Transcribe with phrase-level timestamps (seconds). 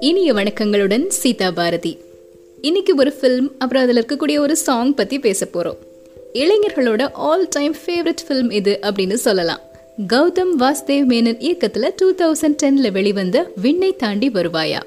[0.00, 1.98] இனிய வணக்கங்களுடன் சீதா பாரதி.
[2.60, 5.76] இன்னைக்கு ஒரு ஃபில்ம் அப்புறம் அதில் இருக்கக்கூடிய ஒரு சாங் பற்றி பேச போகிறோம்
[6.32, 9.60] இளைஞர்களோட ஆல் டைம் ஃபேவரட் ஃபில்ம் இது அப்படின்னு சொல்லலாம்.
[10.12, 14.80] கௌதம் வாஸ்தேவ் மேனன் இயக்கத்தில் டூ தௌசண்ட் டென்னில் வெளிவந்த விண்ணை தாண்டி வருவாயா.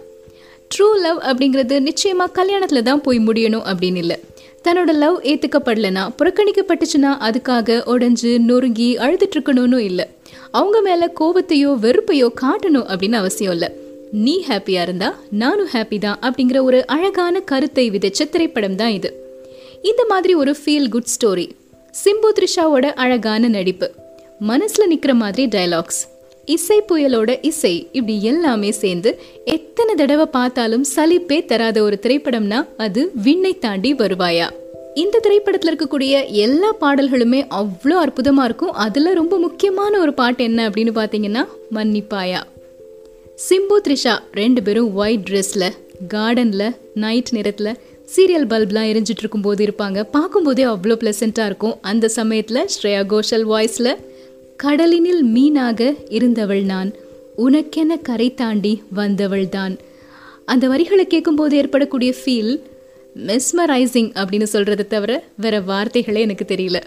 [0.76, 4.20] ட்ரூ லவ் அப்படிங்கிறது நிச்சயமாக கல்யாணத்தில் தான் போய் முடியணும் அப்படின்னு இல்லை.
[4.66, 10.05] தன்னோட லவ் ஏற்றுக்கப்படலைன்னா புறக்கணிக்கப்பட்டுச்சுன்னா அதுக்காக உடஞ்சு நொறுங்கி அழுதுட்டு இருக்கணும்னு இல்லை.
[10.52, 13.70] அவங்க மேலே கோபத்தையோ வெறுப்பையோ காட்டணும் அப்படின்னு அவசியம் இல்லை.
[14.11, 19.11] நீ ஹாப்பியாக இருந்தா நானும் ஹாப்பி தான் அப்படிங்கிற ஒரு அழகான கருத்தை விதைச்ச திரைப்படம் தான் இது.
[19.82, 21.48] இந்த மாதிரி ஒரு ஃபீல் குட் ஸ்டோரி
[22.04, 23.89] சிம்பு த்ரிஷாவோட அழகான நடிப்பு.
[24.48, 26.01] மனசுல நிக்கிற மாதிரி டயலாக்ஸ்
[26.45, 33.59] இசை புயலோட இசை இப்படி எல்லாமே சேர்ந்து எத்தனை தடவை பார்த்தாலும் சலிப்பே தராத ஒரு திரைப்படம்னா அது விண்ணை
[33.59, 34.47] தாண்டி வருவாயா?
[34.94, 38.72] இந்த திரைப்படத்தில் இருக்கக்கூடிய எல்லா பாடல்களுமே அவ்வளோ அற்புதமாக இருக்கும்.
[38.72, 42.42] அதில் ரொம்ப முக்கியமான ஒரு பாட்டு என்ன அப்படின்னு பார்த்தீங்கன்னா மன்னிப்பாயா.
[43.47, 45.70] சிம்பு த்ரிஷா ரெண்டு பேரும் ஒயிட் ட்ரெஸ்ஸில்
[46.14, 47.78] கார்டனில் நைட் நேரத்தில்
[48.16, 50.03] சீரியல் பல்ப்லாம் எரிஞ்சிட்டு இருக்கும்போது இருப்பாங்க.
[50.03, 51.78] பார்க்கும்போதே அவ்வளோ ப்ளசண்ட்டாக இருக்கும்.
[51.81, 53.98] அந்த சமயத்தில் ஸ்ரேயா கோஷல் வாய்ஸில்
[54.64, 56.92] கடலினில் மீனாக இருந்தவள் நான்.
[57.38, 59.78] உனக்கென கரை தாண்டி வந்தவள் தான்.
[60.45, 62.59] அந்த வரிகளை கேட்கும்போது ஏற்படக்கூடிய ஃபீல்
[63.28, 66.82] மெஸ்மரைசிங் அப்படின்னு சொல்கிறத தவிர வேற வார்த்தைகளே எனக்கு தெரியல.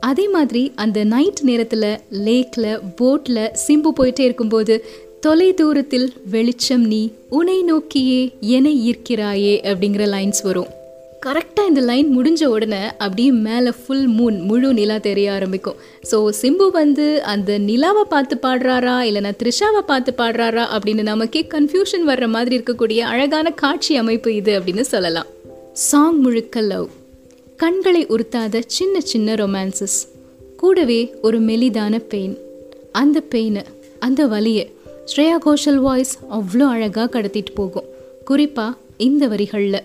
[0.00, 4.84] அதே மாதிரி அந்த நைட் நேரத்தில் லேக்கில் போட்டில் சிம்பு போயிட்டே இருக்கும்போது
[5.20, 10.80] தொலை தூரத்தில் வெளிச்சம் நீ உனை நோக்கியே என ஈர்க்கிறாயே அப்படிங்கிற லைன்ஸ் வரும்.
[11.24, 15.76] கரெக்டாக இந்த லைன் முடிஞ்ச உடனே அப்படியே மேலே ஃபுல் மூன் முழு நிலா தெரிய ஆரம்பிக்கும்.
[16.10, 22.28] ஸோ சிம்பு வந்து அந்த நிலாவை பார்த்து பாடுறாரா இல்லைனா த்ரிஷாவை பார்த்து பாடுறாரா அப்படின்னு நமக்கே கன்ஃபியூஷன் வர்ற
[22.28, 25.30] மாதிரி இருக்கக்கூடிய அழகான காட்சி அமைப்பு இது அப்படின்னு சொல்லலாம்.
[25.86, 26.88] சாங் முழுக்க லவ்
[27.56, 29.98] கண்களை உறுத்தாத சின்ன சின்ன ரொமான்சஸ்
[30.56, 32.36] கூடவே ஒரு மெலிதான பெயின்
[33.02, 33.64] அந்த பெயினை
[33.98, 34.66] அந்த வலியை
[35.10, 37.90] ஸ்ரேயா கோஷல் வாய்ஸ் அவ்வளோ அழகாக கடத்திட்டு போகும்.
[38.24, 38.78] குறிப்பாக
[39.08, 39.82] இந்த வரிகளில்.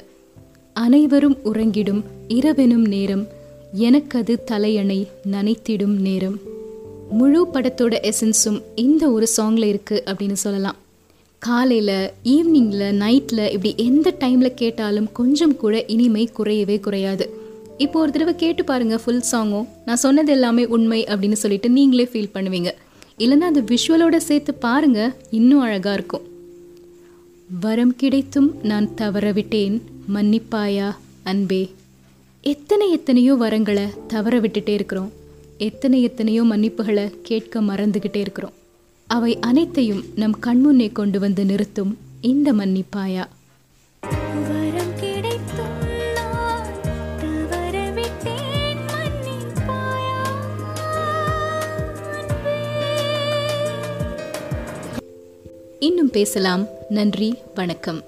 [0.84, 3.28] அனைவரும் உறங்கிடும் இரவெனும் நேரம்.
[3.74, 6.40] எனக்கது தலையணை நனைத்திடும் நேரம்.
[7.10, 10.76] முழு படத்தோட எசன்ஸும் இந்த ஒரு சாங்கில் இருக்குது அப்படின்னு சொல்லலாம்.
[11.40, 17.30] காலையில் ஈவினிங்கில் நைட்டில் இப்படி எந்த டைமில் கேட்டாலும் கொஞ்சம் கூட இனிமை குறையவே குறையாது.
[17.78, 22.34] இப்போ ஒரு தடவை கேட்டு பாருங்கள் ஃபுல் சாங்கும் நான் சொன்னது எல்லாமே உண்மை அப்படின்னு சொல்லிட்டு நீங்களே ஃபீல்
[22.34, 22.72] பண்ணுவீங்க.
[23.18, 26.22] இல்லைன்னா அந்த விஷுவலோட சேர்த்து பாருங்கள் இன்னும் அழகாக இருக்கும்.
[27.50, 29.82] வரம் கிடைத்தும் நான் தவறவிட்டேன்.
[30.14, 31.70] மன்னிப்பாயா அன்பே.
[32.42, 35.12] எத்தனை எத்தனையோ வரங்களை தவற விட்டுட்டே இருக்கிறோம்.
[35.58, 38.54] எத்தனை எத்தனையோ மன்னிப்புகளை கேட்க மறந்துக்கிட்டே இருக்கிறோம்.
[39.08, 43.26] அவை அனைத்தையும் நம் கண்முன்னே கொண்டு வந்து நிறுத்தும் இந்த மன்னிப்பாயா.
[55.80, 56.68] இன்னும் பேசலாம்.
[56.90, 58.02] நன்றி வணக்கம்.